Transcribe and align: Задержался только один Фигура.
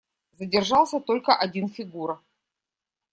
Задержался 0.31 0.99
только 0.99 1.35
один 1.37 1.69
Фигура. 1.69 2.19